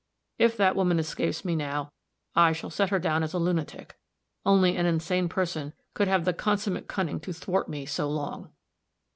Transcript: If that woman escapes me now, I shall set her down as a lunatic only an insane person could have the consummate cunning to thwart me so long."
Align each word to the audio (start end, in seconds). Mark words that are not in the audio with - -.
If 0.39 0.57
that 0.57 0.75
woman 0.75 0.97
escapes 0.97 1.45
me 1.45 1.55
now, 1.55 1.91
I 2.35 2.53
shall 2.53 2.71
set 2.71 2.89
her 2.89 2.97
down 2.97 3.21
as 3.21 3.33
a 3.33 3.37
lunatic 3.37 3.99
only 4.43 4.75
an 4.75 4.87
insane 4.87 5.29
person 5.29 5.73
could 5.93 6.07
have 6.07 6.25
the 6.25 6.33
consummate 6.33 6.87
cunning 6.87 7.19
to 7.19 7.31
thwart 7.31 7.69
me 7.69 7.85
so 7.85 8.09
long." 8.09 8.49